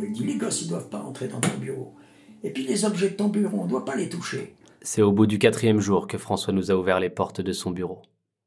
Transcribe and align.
bureau. 0.00 0.12
Il 0.14 0.26
dit 0.26 0.32
Les 0.32 0.36
gosses, 0.38 0.62
ils 0.62 0.68
doivent 0.68 0.88
pas 0.88 1.00
entrer 1.02 1.28
dans 1.28 1.40
ton 1.40 1.56
bureau. 1.58 1.94
Et 2.42 2.50
puis 2.50 2.66
les 2.66 2.84
objets 2.84 3.10
de 3.10 3.14
ton 3.16 3.28
bureau, 3.28 3.58
on 3.60 3.64
ne 3.64 3.70
doit 3.70 3.84
pas 3.84 3.96
les 3.96 4.08
toucher. 4.08 4.54
C'est 4.82 5.02
au 5.02 5.12
bout 5.12 5.26
du 5.26 5.38
quatrième 5.38 5.80
jour 5.80 6.06
que 6.06 6.16
François 6.18 6.52
nous 6.54 6.70
a 6.70 6.74
ouvert 6.74 7.00
les 7.00 7.10
portes 7.10 7.40
de 7.42 7.52
son 7.52 7.70
bureau. 7.70 8.00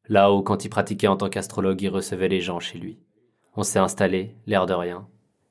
Là 0.10 0.34
où, 0.34 0.42
quand 0.42 0.66
il 0.66 0.70
pratiquait 0.70 1.08
en 1.08 1.16
tant 1.16 1.30
qu'astrologue, 1.30 1.82
il 1.82 1.90
recevait 1.90 2.28
les 2.28 2.42
gens 2.42 2.60
chez 2.60 2.80
lui. 2.80 2.98
On 3.56 3.64
s'est 3.64 3.80
installé, 3.80 4.36
l'air 4.48 4.66
de 4.66 4.74
rien, 4.74 5.08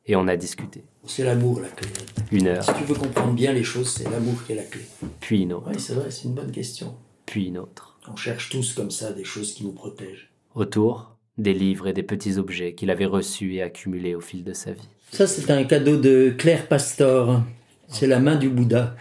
et 0.06 0.16
on 0.16 0.26
a 0.26 0.36
discuté. 0.36 0.84
C'est 1.04 1.24
l'amour 1.24 1.60
la 1.60 1.68
clé. 1.68 1.88
Une 2.32 2.48
heure, 2.48 2.64
Si 2.64 2.74
tu 2.74 2.82
veux 2.84 2.96
comprendre 2.96 3.32
bien 3.32 3.52
les 3.52 3.62
choses, 3.62 3.88
c'est 3.90 4.10
l'amour 4.10 4.42
qui 4.44 4.52
est 4.52 4.56
la 4.56 4.64
clé. 4.64 4.82
puis 5.20 5.42
une 5.42 5.52
autre, 5.52 5.68
Oui, 5.70 5.78
c'est 5.80 5.94
vrai, 5.94 6.10
c'est 6.10 6.24
une 6.24 6.34
bonne 6.34 6.50
question. 6.50 6.96
puis 7.26 7.46
une 7.46 7.58
autre. 7.58 7.98
On 8.10 8.16
cherche 8.16 8.50
tous 8.50 8.74
comme 8.74 8.90
ça 8.90 9.12
des 9.12 9.22
choses 9.24 9.54
qui 9.54 9.64
nous 9.64 9.72
protègent. 9.72 10.32
Autour, 10.56 11.16
des 11.38 11.54
livres 11.54 11.88
et 11.88 11.92
des 11.92 12.02
petits 12.02 12.38
objets 12.38 12.74
qu'il 12.74 12.90
avait 12.90 13.06
reçus 13.06 13.54
et 13.54 13.62
accumulés 13.62 14.14
au 14.14 14.20
fil 14.20 14.44
de 14.44 14.52
sa 14.52 14.72
vie. 14.72 14.88
Ça, 15.10 15.26
c'est 15.26 15.50
un 15.50 15.64
cadeau 15.64 15.96
de 15.96 16.34
Claire 16.36 16.68
Pastor. 16.68 17.42
C'est 17.88 18.06
la 18.06 18.20
main 18.20 18.36
du 18.36 18.48
Bouddha. 18.48 18.94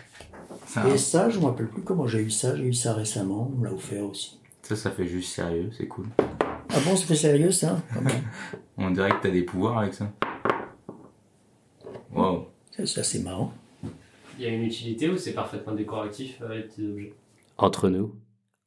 Ça, 0.66 0.88
Et 0.90 0.98
ça, 0.98 1.30
je 1.30 1.38
ne 1.38 1.42
me 1.44 1.48
rappelle 1.48 1.68
plus 1.68 1.82
comment 1.82 2.08
j'ai 2.08 2.20
eu 2.20 2.30
ça. 2.32 2.56
J'ai 2.56 2.64
eu 2.66 2.74
ça 2.74 2.94
récemment. 2.94 3.50
On 3.54 3.58
me 3.60 3.66
l'a 3.66 3.74
offert 3.74 4.04
aussi. 4.06 4.40
ça, 4.62 4.76
ça 4.76 4.92
fait 4.92 5.08
juste 5.08 5.34
sérieux, 5.34 5.70
c'est 5.78 5.88
cool. 5.88 6.08
Ah 6.20 6.80
bon, 6.86 6.96
ça 6.96 7.06
fait 7.06 7.16
sérieux 7.16 7.52
ça? 7.52 7.82
On 8.78 8.92
dirait 8.92 9.10
que 9.10 9.22
t'as 9.24 9.30
des 9.32 9.44
pouvoirs 9.44 9.80
avec 9.80 9.94
ça. 9.94 10.10
Wow. 12.14 12.48
Ça, 12.76 12.86
ça, 12.86 13.04
c'est 13.04 13.20
marrant. 13.20 13.54
Il 14.38 14.46
y 14.46 14.48
a 14.48 14.50
une 14.50 14.64
utilité 14.64 15.10
ou 15.10 15.18
c'est 15.18 15.34
parfaitement 15.34 15.74
décoratif 15.74 16.42
les 16.50 16.62
petits 16.64 16.86
objets? 16.88 17.14
Entre 17.58 17.90
nous, 17.90 18.16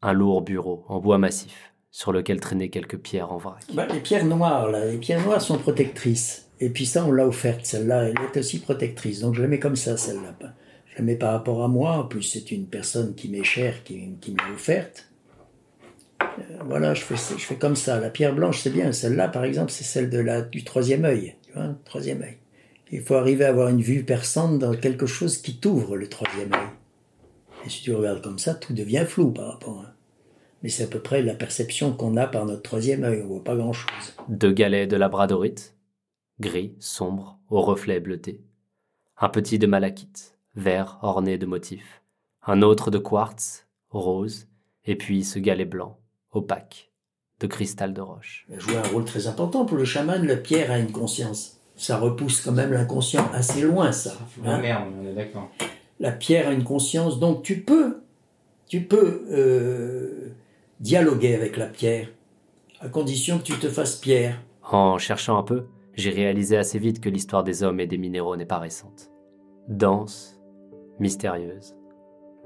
un 0.02 0.12
lourd 0.12 0.42
bureau 0.42 0.84
en 0.88 1.00
bois 1.00 1.19
massif, 1.19 1.72
sur 1.94 2.10
lequel 2.10 2.40
traînaient 2.40 2.70
quelques 2.70 2.98
pierres 2.98 3.30
en 3.30 3.38
vrac. 3.38 3.62
Bah, 3.72 3.86
les 3.86 4.00
pierres 4.00 4.24
noires, 4.24 4.68
là, 4.68 4.84
les 4.84 4.98
pierres 4.98 5.24
noires 5.24 5.40
sont 5.40 5.58
protectrices. 5.58 6.50
Et 6.58 6.68
puis 6.68 6.86
ça, 6.86 7.04
on 7.04 7.12
l'a 7.12 7.24
offerte, 7.24 7.64
celle-là, 7.64 8.08
elle 8.08 8.16
est 8.16 8.36
aussi 8.36 8.58
protectrice. 8.58 9.20
Donc 9.20 9.36
je 9.36 9.42
la 9.42 9.46
mets 9.46 9.60
comme 9.60 9.77
ça, 9.77 9.96
celle-là. 9.96 10.34
Je 10.86 10.98
la 10.98 11.04
mets 11.04 11.14
par 11.14 11.30
rapport 11.30 11.62
à 11.62 11.69
moi. 11.69 11.98
En 11.98 12.04
plus, 12.04 12.22
c'est 12.22 12.50
une 12.50 12.66
personne 12.66 13.14
qui 13.14 13.28
m'est 13.28 13.44
chère, 13.44 13.84
qui, 13.84 14.10
qui 14.20 14.34
offerte. 14.52 15.08
Euh, 16.20 16.42
voilà, 16.64 16.94
je 16.94 17.02
fais, 17.02 17.14
je 17.14 17.44
fais 17.44 17.54
comme 17.54 17.77
ça. 17.77 18.00
La 18.00 18.10
pierre 18.10 18.34
blanche, 18.34 18.58
c'est 18.58 18.70
bien. 18.70 18.91
Celle-là, 18.91 19.28
par 19.28 19.44
exemple, 19.44 19.70
c'est 19.70 19.84
celle 19.84 20.10
de 20.10 20.19
la, 20.19 20.42
du 20.42 20.64
troisième 20.64 21.04
œil. 21.04 21.36
Tu 21.47 21.52
vois, 21.52 21.76
troisième 21.84 22.22
œil. 22.22 22.38
Il 22.91 23.02
faut 23.02 23.14
arriver 23.14 23.44
à 23.44 23.50
avoir 23.50 23.69
une 23.69 23.82
vue 23.82 24.02
perçante 24.02 24.58
dans 24.58 24.74
quelque 24.74 25.06
chose 25.06 25.38
qui 25.38 25.58
t'ouvre 25.58 25.97
le 25.97 26.08
troisième 26.08 26.52
œil. 26.54 26.70
Et 27.64 27.70
si 27.70 27.82
tu 27.82 27.94
regardes 27.94 28.20
comme 28.20 28.41
ça, 28.41 28.54
tout 28.54 28.74
devient 28.74 29.04
flou 29.06 29.30
par 29.30 29.52
rapport 29.52 29.82
à... 29.82 29.94
Mais 30.64 30.70
c'est 30.70 30.84
à 30.84 30.86
peu 30.86 30.98
près 30.98 31.20
la 31.20 31.34
perception 31.34 31.92
qu'on 31.92 32.16
a 32.16 32.26
par 32.26 32.46
notre 32.46 32.62
troisième 32.62 33.04
œil. 33.04 33.20
On 33.22 33.28
voit 33.28 33.44
pas 33.44 33.54
grand-chose. 33.54 34.14
Deux 34.30 34.50
galets 34.50 34.86
de 34.86 34.96
labradorite, 34.96 35.76
gris, 36.40 36.74
sombre, 36.78 37.38
au 37.50 37.60
reflet 37.60 38.00
bleuté. 38.00 38.40
Un 39.18 39.28
petit 39.28 39.58
de 39.58 39.66
malachite, 39.66 40.38
vert 40.56 40.98
orné 41.02 41.36
de 41.36 41.44
motifs. 41.44 42.00
Un 42.46 42.62
autre 42.62 42.90
de 42.90 42.96
quartz, 42.96 43.66
rose, 43.90 44.46
et 44.86 44.96
puis 44.96 45.22
ce 45.22 45.38
galet 45.38 45.66
blanc, 45.66 45.98
opaque, 46.32 46.90
de 47.40 47.46
cristal 47.46 47.92
de 47.92 48.00
roche. 48.00 48.46
Elle 48.50 48.58
joue 48.60 48.78
un 48.78 48.88
rôle 48.88 49.04
très 49.04 49.26
important 49.26 49.66
pour 49.66 49.76
le 49.76 49.84
chaman. 49.84 50.26
La 50.26 50.36
pierre 50.36 50.70
a 50.70 50.78
une 50.78 50.92
conscience. 50.92 51.60
Ça 51.76 51.98
repousse 51.98 52.40
quand 52.40 52.52
même 52.52 52.72
l'inconscient 52.72 53.30
assez 53.34 53.60
loin, 53.60 53.92
ça. 53.92 54.16
hein. 54.46 54.60
merde, 54.62 54.84
on 54.98 55.06
est 55.06 55.12
d'accord. 55.12 55.50
La 56.00 56.10
pierre 56.12 56.48
a 56.48 56.52
une 56.52 56.64
conscience, 56.64 57.18
donc 57.18 57.42
tu 57.42 57.60
peux, 57.60 58.02
tu 58.66 58.80
peux 58.84 59.26
euh, 59.30 60.30
dialoguer 60.80 61.34
avec 61.34 61.56
la 61.56 61.67
pierre, 61.67 62.08
à 62.80 62.89
condition 62.89 63.39
que 63.39 63.44
tu 63.44 63.58
te 63.58 63.69
fasses 63.69 63.97
pierre. 63.97 64.41
En 64.62 64.98
cherchant 64.98 65.39
un 65.39 65.42
peu, 65.42 65.66
j'ai 65.94 66.11
réalisé 66.11 66.56
assez 66.56 66.78
vite 66.78 67.00
que 67.00 67.08
l'histoire 67.08 67.44
des 67.44 67.62
hommes 67.62 67.81
et 67.81 67.86
des 67.86 67.98
minéraux 67.98 68.36
n'est 68.36 68.47
pas 68.47 68.58
récente. 68.58 69.11
Dense, 69.69 70.41
mystérieuse, 70.98 71.77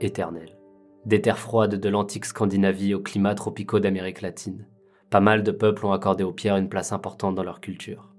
éternelle. 0.01 0.59
Des 1.07 1.23
terres 1.23 1.39
froides 1.39 1.77
de 1.77 1.89
l'antique 1.89 2.27
Scandinavie 2.27 2.95
aux 2.95 3.01
climats 3.01 3.35
tropicaux 3.35 3.81
d'Amérique 3.81 4.21
latine. 4.21 4.67
Pas 5.11 5.21
mal 5.21 5.43
de 5.43 5.51
peuples 5.51 5.87
ont 5.87 5.93
accordé 5.93 6.23
aux 6.23 6.33
pierres 6.33 6.57
une 6.57 6.69
place 6.69 6.93
importante 6.93 7.35
dans 7.35 7.43
leur 7.43 7.61
culture. 7.61 8.13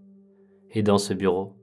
Et 0.72 0.82
dans 0.82 0.98
ce 0.98 1.14
bureau, 1.14 1.54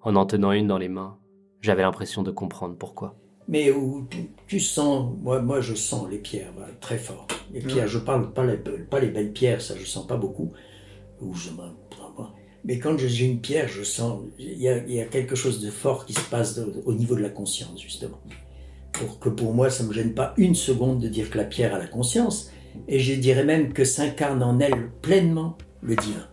en 0.00 0.16
en 0.16 0.24
tenant 0.24 0.52
une 0.52 0.66
dans 0.66 0.78
les 0.78 0.88
mains, 0.88 1.18
j'avais 1.60 1.82
l'impression 1.82 2.22
de 2.22 2.30
comprendre 2.30 2.76
pourquoi. 2.76 3.19
Mais 3.48 3.70
où 3.72 4.06
tu, 4.08 4.18
tu 4.46 4.60
sens, 4.60 5.12
moi, 5.22 5.40
moi 5.40 5.60
je 5.60 5.74
sens 5.74 6.08
les 6.08 6.18
pierres 6.18 6.52
voilà, 6.56 6.72
très 6.80 6.98
fort. 6.98 7.26
Les 7.52 7.60
pierres, 7.60 7.88
je 7.88 7.98
parle 7.98 8.32
pas 8.32 8.44
les, 8.46 8.56
pas 8.56 9.00
les 9.00 9.08
belles 9.08 9.32
pierres, 9.32 9.60
ça 9.60 9.74
je 9.76 9.84
sens 9.84 10.06
pas 10.06 10.16
beaucoup. 10.16 10.52
Ou 11.20 11.34
je 11.34 11.50
mais 12.64 12.78
quand 12.78 12.98
je- 12.98 13.06
j'ai 13.08 13.24
une 13.26 13.40
pierre, 13.40 13.68
je 13.68 13.82
sens, 13.82 14.20
il 14.38 14.58
y, 14.58 14.68
a, 14.68 14.84
il 14.84 14.92
y 14.92 15.00
a 15.00 15.06
quelque 15.06 15.34
chose 15.34 15.60
de 15.62 15.70
fort 15.70 16.04
qui 16.04 16.12
se 16.12 16.28
passe 16.28 16.54
de- 16.58 16.82
au 16.84 16.92
niveau 16.92 17.14
de 17.14 17.22
la 17.22 17.30
conscience, 17.30 17.80
justement. 17.80 18.20
Pour 18.92 19.18
que 19.18 19.30
pour 19.30 19.54
moi, 19.54 19.70
ça 19.70 19.82
me 19.84 19.92
gêne 19.94 20.12
pas 20.14 20.34
une 20.36 20.54
seconde 20.54 21.00
de 21.00 21.08
dire 21.08 21.30
que 21.30 21.38
la 21.38 21.44
pierre 21.44 21.74
a 21.74 21.78
la 21.78 21.86
conscience, 21.86 22.50
et 22.86 22.98
je 22.98 23.14
dirais 23.14 23.44
même 23.44 23.72
que 23.72 23.84
s'incarne 23.84 24.42
en 24.42 24.60
elle 24.60 24.90
pleinement 25.00 25.56
le 25.80 25.96
divin. 25.96 26.28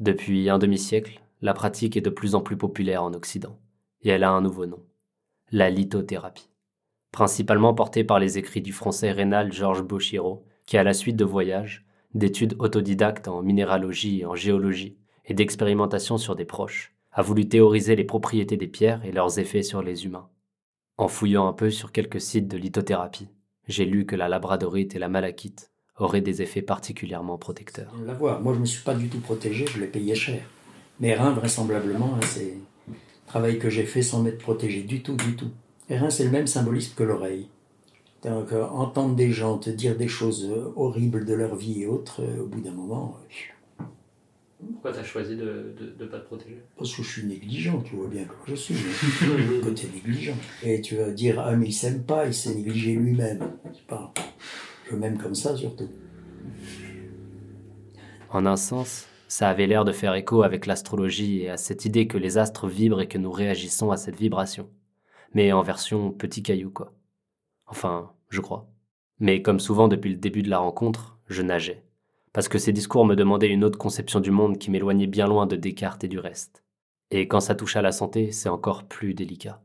Depuis 0.00 0.48
un 0.50 0.58
demi-siècle, 0.58 1.20
la 1.40 1.54
pratique 1.54 1.96
est 1.96 2.00
de 2.02 2.10
plus 2.10 2.34
en 2.34 2.40
plus 2.40 2.56
populaire 2.56 3.02
en 3.02 3.14
Occident, 3.14 3.58
et 4.02 4.10
elle 4.10 4.24
a 4.24 4.30
un 4.30 4.40
nouveau 4.40 4.66
nom, 4.66 4.82
la 5.50 5.70
lithothérapie. 5.70 6.50
Principalement 7.12 7.74
portée 7.74 8.04
par 8.04 8.18
les 8.18 8.38
écrits 8.38 8.60
du 8.60 8.72
français 8.72 9.12
rénal 9.12 9.52
Georges 9.52 9.82
Bochiro, 9.82 10.44
qui 10.66 10.76
à 10.76 10.84
la 10.84 10.92
suite 10.92 11.16
de 11.16 11.24
voyages, 11.24 11.86
d'études 12.14 12.56
autodidactes 12.58 13.28
en 13.28 13.42
minéralogie 13.42 14.20
et 14.20 14.26
en 14.26 14.34
géologie, 14.34 14.98
et 15.24 15.34
d'expérimentations 15.34 16.18
sur 16.18 16.36
des 16.36 16.44
proches, 16.44 16.94
a 17.12 17.22
voulu 17.22 17.48
théoriser 17.48 17.96
les 17.96 18.04
propriétés 18.04 18.56
des 18.56 18.68
pierres 18.68 19.04
et 19.04 19.12
leurs 19.12 19.38
effets 19.38 19.62
sur 19.62 19.82
les 19.82 20.04
humains. 20.04 20.28
En 20.96 21.08
fouillant 21.08 21.48
un 21.48 21.52
peu 21.52 21.70
sur 21.70 21.92
quelques 21.92 22.20
sites 22.20 22.48
de 22.48 22.56
lithothérapie, 22.56 23.28
j'ai 23.66 23.84
lu 23.84 24.06
que 24.06 24.16
la 24.16 24.28
labradorite 24.28 24.94
et 24.94 24.98
la 24.98 25.08
malachite 25.08 25.70
auraient 25.96 26.20
des 26.20 26.42
effets 26.42 26.62
particulièrement 26.62 27.38
protecteurs. 27.38 27.92
La 28.04 28.14
voir. 28.14 28.40
Moi, 28.40 28.54
je 28.54 28.60
me 28.60 28.64
suis 28.64 28.82
pas 28.82 28.94
du 28.94 29.08
tout 29.08 29.20
protégé, 29.20 29.66
je 29.66 29.80
l'ai 29.80 29.86
payé 29.86 30.14
cher. 30.14 30.42
Mes 31.00 31.14
reins, 31.14 31.32
vraisemblablement, 31.32 32.14
hein, 32.14 32.20
c'est 32.22 32.54
travail 33.28 33.58
que 33.58 33.70
j'ai 33.70 33.84
fait 33.84 34.02
sans 34.02 34.22
m'être 34.22 34.38
protégé 34.38 34.82
du 34.82 35.02
tout, 35.02 35.14
du 35.14 35.36
tout. 35.36 35.50
Les 35.88 35.98
reins, 35.98 36.10
c'est 36.10 36.24
le 36.24 36.30
même 36.30 36.46
symbolisme 36.46 36.94
que 36.96 37.04
l'oreille. 37.04 37.48
Donc, 38.24 38.52
euh, 38.52 38.64
entendre 38.64 39.14
des 39.14 39.30
gens 39.30 39.58
te 39.58 39.70
dire 39.70 39.96
des 39.96 40.08
choses 40.08 40.48
euh, 40.50 40.72
horribles 40.74 41.24
de 41.24 41.34
leur 41.34 41.54
vie 41.54 41.82
et 41.82 41.86
autres, 41.86 42.22
euh, 42.22 42.42
au 42.42 42.46
bout 42.46 42.60
d'un 42.60 42.72
moment, 42.72 43.16
euh, 43.80 43.84
Pourquoi 44.72 44.92
tu 44.92 44.98
as 44.98 45.04
choisi 45.04 45.36
de 45.36 45.72
ne 46.00 46.06
pas 46.06 46.18
te 46.18 46.26
protéger? 46.26 46.58
Parce 46.76 46.94
que 46.94 47.02
je 47.02 47.08
suis 47.08 47.26
négligent, 47.26 47.80
tu 47.82 47.94
vois 47.94 48.08
bien 48.08 48.24
comment 48.24 48.42
je 48.48 48.56
suis. 48.56 48.74
mais 48.74 49.60
Côté 49.62 49.88
négligent. 49.94 50.34
Et 50.64 50.80
tu 50.80 50.96
vas 50.96 51.10
dire, 51.10 51.38
ah, 51.38 51.54
mais 51.54 51.66
il 51.68 51.72
s'aime 51.72 52.02
pas, 52.02 52.26
il 52.26 52.34
s'est 52.34 52.54
négligé 52.54 52.94
lui-même. 52.94 53.52
Je 54.90 54.96
m'aime 54.96 55.16
comme 55.16 55.36
ça, 55.36 55.56
surtout. 55.56 55.88
En 58.30 58.46
un 58.46 58.56
sens, 58.56 59.06
ça 59.28 59.50
avait 59.50 59.66
l'air 59.66 59.84
de 59.84 59.92
faire 59.92 60.14
écho 60.14 60.42
avec 60.42 60.66
l'astrologie 60.66 61.42
et 61.42 61.50
à 61.50 61.58
cette 61.58 61.84
idée 61.84 62.08
que 62.08 62.18
les 62.18 62.38
astres 62.38 62.66
vibrent 62.66 63.02
et 63.02 63.08
que 63.08 63.18
nous 63.18 63.30
réagissons 63.30 63.90
à 63.90 63.98
cette 63.98 64.16
vibration. 64.16 64.70
Mais 65.34 65.52
en 65.52 65.62
version 65.62 66.10
petit 66.10 66.42
caillou, 66.42 66.70
quoi. 66.70 66.94
Enfin, 67.66 68.10
je 68.30 68.40
crois. 68.40 68.70
Mais 69.20 69.42
comme 69.42 69.60
souvent 69.60 69.86
depuis 69.86 70.10
le 70.10 70.16
début 70.16 70.42
de 70.42 70.48
la 70.48 70.58
rencontre, 70.58 71.18
je 71.26 71.42
nageais. 71.42 71.84
Parce 72.32 72.48
que 72.48 72.58
ces 72.58 72.72
discours 72.72 73.04
me 73.04 73.16
demandaient 73.16 73.50
une 73.50 73.64
autre 73.64 73.78
conception 73.78 74.20
du 74.20 74.30
monde 74.30 74.58
qui 74.58 74.70
m'éloignait 74.70 75.06
bien 75.06 75.26
loin 75.26 75.46
de 75.46 75.56
Descartes 75.56 76.04
et 76.04 76.08
du 76.08 76.18
reste. 76.18 76.64
Et 77.10 77.28
quand 77.28 77.40
ça 77.40 77.54
touche 77.54 77.76
à 77.76 77.82
la 77.82 77.92
santé, 77.92 78.32
c'est 78.32 78.48
encore 78.48 78.84
plus 78.84 79.12
délicat. 79.12 79.62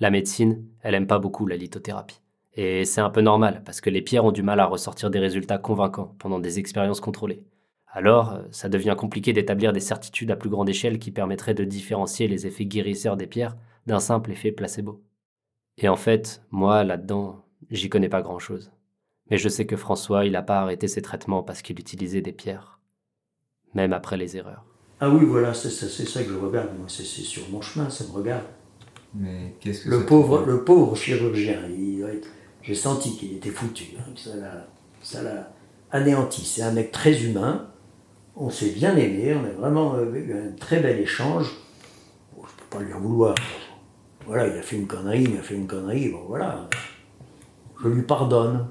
La 0.00 0.10
médecine, 0.10 0.66
elle 0.80 0.94
aime 0.94 1.06
pas 1.06 1.18
beaucoup 1.18 1.46
la 1.46 1.56
lithothérapie. 1.56 2.20
Et 2.54 2.84
c'est 2.84 3.00
un 3.00 3.10
peu 3.10 3.20
normal, 3.20 3.62
parce 3.64 3.80
que 3.80 3.90
les 3.90 4.02
pierres 4.02 4.24
ont 4.24 4.32
du 4.32 4.42
mal 4.42 4.58
à 4.58 4.66
ressortir 4.66 5.10
des 5.10 5.18
résultats 5.20 5.58
convaincants 5.58 6.16
pendant 6.18 6.40
des 6.40 6.58
expériences 6.58 7.00
contrôlées. 7.00 7.44
Alors, 7.92 8.32
euh, 8.34 8.42
ça 8.50 8.68
devient 8.68 8.94
compliqué 8.96 9.32
d'établir 9.32 9.72
des 9.72 9.80
certitudes 9.80 10.30
à 10.30 10.36
plus 10.36 10.50
grande 10.50 10.68
échelle 10.68 10.98
qui 10.98 11.10
permettraient 11.10 11.54
de 11.54 11.64
différencier 11.64 12.28
les 12.28 12.46
effets 12.46 12.66
guérisseurs 12.66 13.16
des 13.16 13.26
pierres 13.26 13.56
d'un 13.86 14.00
simple 14.00 14.30
effet 14.30 14.52
placebo. 14.52 15.02
Et 15.78 15.88
en 15.88 15.96
fait, 15.96 16.42
moi, 16.50 16.84
là-dedans, 16.84 17.44
j'y 17.70 17.88
connais 17.88 18.08
pas 18.08 18.22
grand-chose. 18.22 18.70
Mais 19.30 19.38
je 19.38 19.48
sais 19.48 19.66
que 19.66 19.76
François, 19.76 20.24
il 20.24 20.36
a 20.36 20.42
pas 20.42 20.60
arrêté 20.60 20.88
ses 20.88 21.02
traitements 21.02 21.42
parce 21.42 21.62
qu'il 21.62 21.78
utilisait 21.80 22.20
des 22.20 22.32
pierres. 22.32 22.78
Même 23.74 23.92
après 23.92 24.16
les 24.16 24.36
erreurs. 24.36 24.64
Ah 25.00 25.08
oui, 25.08 25.24
voilà, 25.24 25.54
c'est 25.54 25.70
ça, 25.70 26.22
que 26.22 26.28
je 26.28 26.34
regarde. 26.34 26.68
Moi, 26.76 26.86
c'est 26.88 27.04
sur 27.04 27.48
mon 27.50 27.62
chemin, 27.62 27.88
ça 27.90 28.04
me 28.04 28.10
regarde. 28.10 28.44
Mais 29.14 29.54
qu'est-ce 29.60 29.84
que 29.84 29.90
Le 29.90 30.04
pauvre, 30.06 30.44
le 30.46 30.62
pauvre 30.64 30.94
chirurgien, 30.96 31.62
il 31.68 32.00
doit 32.00 32.12
être- 32.12 32.28
j'ai 32.62 32.74
senti 32.74 33.16
qu'il 33.16 33.32
était 33.34 33.50
foutu. 33.50 33.86
hein, 33.98 34.12
que 34.14 34.20
ça 34.20 34.36
l'a- 34.36 34.66
ça 35.02 35.22
l'a 35.22 35.52
anéanti. 35.90 36.44
C'est 36.44 36.62
un 36.62 36.72
mec 36.72 36.92
très 36.92 37.22
humain. 37.24 37.69
On 38.42 38.48
s'est 38.48 38.70
bien 38.70 38.96
aimé. 38.96 39.34
On 39.34 39.44
a 39.44 39.50
vraiment 39.50 39.96
euh, 39.96 40.14
eu 40.14 40.32
un 40.32 40.52
très 40.52 40.80
bel 40.80 40.98
échange. 40.98 41.52
Bon, 42.34 42.42
je 42.46 42.54
peux 42.56 42.78
pas 42.78 42.82
lui 42.82 42.94
en 42.94 43.00
vouloir. 43.00 43.34
Voilà, 44.24 44.46
il 44.46 44.58
a 44.58 44.62
fait 44.62 44.76
une 44.76 44.86
connerie, 44.86 45.24
il 45.24 45.36
a 45.36 45.42
fait 45.42 45.56
une 45.56 45.66
connerie. 45.66 46.08
Bon, 46.08 46.24
voilà. 46.26 46.66
Je 47.82 47.88
lui 47.88 48.02
pardonne. 48.02 48.66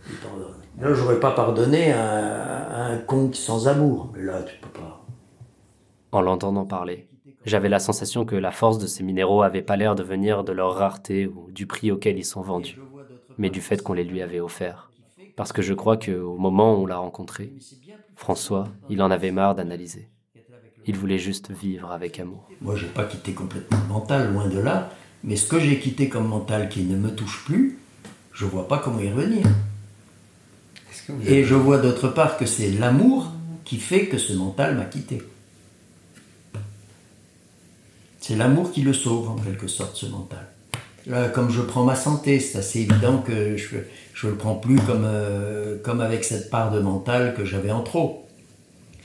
Je 0.00 0.12
lui 0.12 0.16
pardonne. 0.16 0.54
Là, 0.80 0.94
j'aurais 0.94 1.20
pas 1.20 1.32
pardonné 1.32 1.92
à, 1.92 2.62
à 2.70 2.82
un 2.86 2.98
con 2.98 3.30
sans 3.34 3.68
amour. 3.68 4.10
Mais 4.14 4.22
là, 4.22 4.42
tu 4.42 4.58
peux 4.60 4.80
pas. 4.80 5.04
En 6.12 6.22
l'entendant 6.22 6.64
parler, 6.64 7.10
j'avais 7.44 7.68
la 7.68 7.80
sensation 7.80 8.24
que 8.24 8.34
la 8.34 8.50
force 8.50 8.78
de 8.78 8.86
ces 8.86 9.02
minéraux 9.02 9.42
avait 9.42 9.60
pas 9.60 9.76
l'air 9.76 9.94
de 9.94 10.02
venir 10.02 10.42
de 10.42 10.52
leur 10.52 10.74
rareté 10.74 11.26
ou 11.26 11.50
du 11.50 11.66
prix 11.66 11.92
auquel 11.92 12.16
ils 12.16 12.24
sont 12.24 12.40
vendus, 12.40 12.80
mais 13.36 13.50
du 13.50 13.60
fait 13.60 13.82
qu'on 13.82 13.92
les 13.92 14.04
lui 14.04 14.22
avait 14.22 14.40
offerts. 14.40 14.90
Parce 15.36 15.52
que 15.52 15.60
je 15.60 15.74
crois 15.74 15.98
qu'au 15.98 16.36
moment 16.36 16.74
où 16.74 16.84
on 16.84 16.86
l'a 16.86 16.96
rencontré, 16.96 17.52
François, 18.18 18.66
il 18.90 19.00
en 19.00 19.12
avait 19.12 19.30
marre 19.30 19.54
d'analyser. 19.54 20.08
Il 20.86 20.96
voulait 20.96 21.20
juste 21.20 21.52
vivre 21.52 21.92
avec 21.92 22.18
amour. 22.18 22.48
Moi, 22.60 22.74
j'ai 22.74 22.88
pas 22.88 23.04
quitté 23.04 23.32
complètement 23.32 23.78
le 23.80 23.94
mental, 23.94 24.32
loin 24.32 24.48
de 24.48 24.58
là. 24.58 24.90
Mais 25.22 25.36
ce 25.36 25.46
que 25.46 25.60
j'ai 25.60 25.78
quitté 25.78 26.08
comme 26.08 26.26
mental 26.26 26.68
qui 26.68 26.82
ne 26.82 26.96
me 26.96 27.14
touche 27.14 27.44
plus, 27.44 27.78
je 28.32 28.44
vois 28.44 28.66
pas 28.66 28.78
comment 28.78 28.98
y 28.98 29.08
revenir. 29.08 29.46
Est-ce 30.90 31.02
que 31.06 31.12
vous 31.12 31.28
Et 31.28 31.44
je 31.44 31.54
vois 31.54 31.78
d'autre 31.78 32.08
part 32.08 32.36
que 32.36 32.44
c'est 32.44 32.72
l'amour 32.72 33.30
qui 33.64 33.78
fait 33.78 34.08
que 34.08 34.18
ce 34.18 34.32
mental 34.32 34.76
m'a 34.76 34.84
quitté. 34.84 35.22
C'est 38.18 38.34
l'amour 38.34 38.72
qui 38.72 38.82
le 38.82 38.94
sauve, 38.94 39.30
en 39.30 39.36
quelque 39.36 39.68
sorte, 39.68 39.94
ce 39.96 40.06
mental. 40.06 40.48
Là, 41.08 41.28
comme 41.30 41.50
je 41.50 41.62
prends 41.62 41.84
ma 41.84 41.96
santé, 41.96 42.38
c'est 42.38 42.58
assez 42.58 42.80
évident 42.80 43.18
que 43.22 43.56
je 43.56 43.76
ne 44.26 44.30
le 44.30 44.36
prends 44.36 44.54
plus 44.56 44.76
comme, 44.80 45.04
euh, 45.06 45.78
comme 45.82 46.00
avec 46.02 46.22
cette 46.22 46.50
part 46.50 46.70
de 46.70 46.80
mental 46.80 47.34
que 47.34 47.44
j'avais 47.46 47.70
en 47.70 47.82
trop. 47.82 48.26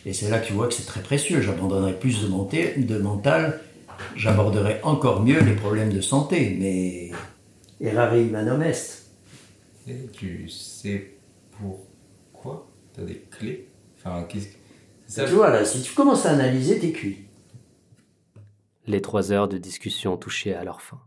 Et 0.06 0.12
c'est 0.12 0.30
là 0.30 0.40
que 0.40 0.48
tu 0.48 0.54
vois 0.54 0.68
que 0.68 0.74
c'est 0.74 0.86
très 0.86 1.02
précieux. 1.02 1.42
J'abandonnerai 1.42 1.94
plus 1.94 2.22
de, 2.22 2.28
monté- 2.28 2.76
de 2.78 2.98
mental, 2.98 3.62
j'aborderai 4.18 4.82
encore 4.84 5.24
mieux 5.24 5.40
les 5.40 5.56
problèmes 5.56 5.94
de 5.94 6.02
santé. 6.02 6.58
Mais 6.60 7.12
errare 7.80 8.16
humanum 8.16 8.62
est. 8.64 9.04
Et 9.88 10.08
tu 10.12 10.50
sais 10.50 11.12
pourquoi? 11.58 12.68
T'as 12.94 13.04
des 13.04 13.24
clés? 13.32 13.70
Enfin, 13.98 14.24
qu'est-ce 14.28 14.48
que. 14.48 14.54
Ça? 15.08 15.26
Tu 15.26 15.32
vois, 15.32 15.52
là, 15.52 15.64
si 15.64 15.82
tu 15.82 15.94
commences 15.94 16.26
à 16.26 16.32
analyser, 16.32 16.80
t'es 16.80 16.92
cuit. 16.92 17.20
Les 18.88 19.02
trois 19.02 19.32
heures 19.32 19.48
de 19.48 19.58
discussion 19.58 20.18
touchaient 20.18 20.54
à 20.54 20.64
leur 20.66 20.82
fin. 20.82 21.00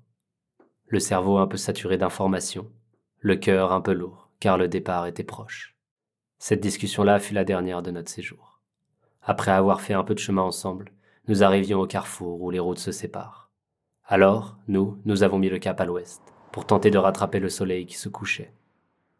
Le 0.88 1.00
cerveau 1.00 1.38
un 1.38 1.48
peu 1.48 1.56
saturé 1.56 1.98
d'informations, 1.98 2.70
le 3.18 3.34
cœur 3.34 3.72
un 3.72 3.80
peu 3.80 3.92
lourd, 3.92 4.30
car 4.38 4.56
le 4.56 4.68
départ 4.68 5.06
était 5.06 5.24
proche. 5.24 5.76
Cette 6.38 6.60
discussion-là 6.60 7.18
fut 7.18 7.34
la 7.34 7.44
dernière 7.44 7.82
de 7.82 7.90
notre 7.90 8.10
séjour. 8.10 8.60
Après 9.22 9.50
avoir 9.50 9.80
fait 9.80 9.94
un 9.94 10.04
peu 10.04 10.14
de 10.14 10.20
chemin 10.20 10.42
ensemble, 10.42 10.92
nous 11.26 11.42
arrivions 11.42 11.80
au 11.80 11.86
carrefour 11.88 12.40
où 12.40 12.52
les 12.52 12.60
routes 12.60 12.78
se 12.78 12.92
séparent. 12.92 13.50
Alors, 14.04 14.56
nous, 14.68 15.00
nous 15.04 15.24
avons 15.24 15.40
mis 15.40 15.48
le 15.48 15.58
cap 15.58 15.80
à 15.80 15.84
l'ouest, 15.84 16.22
pour 16.52 16.66
tenter 16.66 16.92
de 16.92 16.98
rattraper 16.98 17.40
le 17.40 17.48
soleil 17.48 17.86
qui 17.86 17.96
se 17.96 18.08
couchait. 18.08 18.52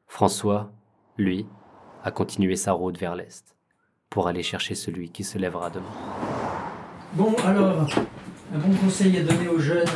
François, 0.06 0.70
lui, 1.16 1.48
a 2.04 2.12
continué 2.12 2.54
sa 2.54 2.72
route 2.72 2.96
vers 2.96 3.16
l'est, 3.16 3.56
pour 4.08 4.28
aller 4.28 4.44
chercher 4.44 4.76
celui 4.76 5.10
qui 5.10 5.24
se 5.24 5.36
lèvera 5.36 5.70
demain. 5.70 5.86
Bon, 7.14 7.34
alors, 7.44 7.88
un 8.54 8.58
bon 8.58 8.74
conseil 8.76 9.16
à 9.18 9.22
donner 9.22 9.48
aux 9.48 9.58
jeunes. 9.58 9.86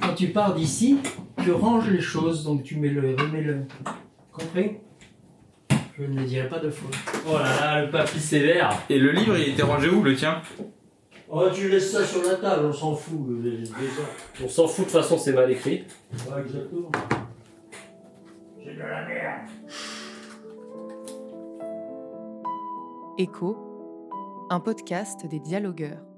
Quand 0.00 0.14
tu 0.14 0.28
pars 0.28 0.54
d'ici, 0.54 0.98
tu 1.42 1.52
ranges 1.52 1.90
les 1.90 2.00
choses, 2.00 2.44
donc 2.44 2.62
tu 2.62 2.76
mets 2.76 2.88
le, 2.88 3.14
remets 3.16 3.42
le. 3.42 3.62
Compris 4.32 4.78
Je 5.98 6.04
ne 6.04 6.20
le 6.20 6.24
dirai 6.24 6.48
pas 6.48 6.58
deux 6.58 6.70
fois. 6.70 6.90
Oh 7.28 7.38
là 7.38 7.60
là, 7.60 7.84
le 7.84 7.90
papy 7.90 8.18
sévère. 8.18 8.70
Et 8.88 8.98
le 8.98 9.12
livre, 9.12 9.36
il 9.36 9.50
était 9.50 9.62
rangé 9.62 9.88
où, 9.88 10.02
le 10.02 10.14
tien? 10.14 10.42
Oh, 11.28 11.48
tu 11.52 11.68
laisses 11.68 11.92
ça 11.92 12.04
sur 12.04 12.24
la 12.24 12.34
table, 12.34 12.66
on 12.66 12.72
s'en 12.72 12.94
fout. 12.94 13.20
On 14.42 14.48
s'en 14.48 14.66
fout, 14.66 14.86
de 14.86 14.90
toute 14.90 15.00
façon, 15.00 15.18
c'est 15.18 15.32
mal 15.32 15.50
écrit. 15.50 15.84
Ouais, 16.12 16.42
exactement. 16.44 16.90
C'est 18.58 18.74
de 18.74 18.78
la 18.80 19.06
merde. 19.06 19.48
Écho, 23.18 23.56
un 24.50 24.60
podcast 24.60 25.26
des 25.26 25.40
dialogueurs. 25.40 26.09